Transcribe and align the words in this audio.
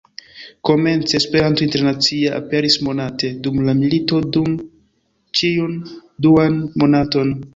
Komence 0.67 1.13
"Esperanto 1.19 1.65
Internacia" 1.67 2.31
aperis 2.39 2.77
monate, 2.87 3.29
dum 3.47 3.61
la 3.67 3.75
milito 3.83 4.23
nur 4.31 4.51
ĉiun 5.41 5.77
duan 6.27 6.57
monaton. 6.85 7.37